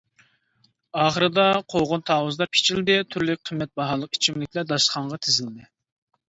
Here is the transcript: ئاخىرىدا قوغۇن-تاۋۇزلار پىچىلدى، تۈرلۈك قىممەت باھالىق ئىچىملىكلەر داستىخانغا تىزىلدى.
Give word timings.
ئاخىرىدا 1.01 1.43
قوغۇن-تاۋۇزلار 1.73 2.49
پىچىلدى، 2.55 2.95
تۈرلۈك 3.11 3.43
قىممەت 3.51 3.71
باھالىق 3.83 4.19
ئىچىملىكلەر 4.19 4.67
داستىخانغا 4.73 5.21
تىزىلدى. 5.29 5.71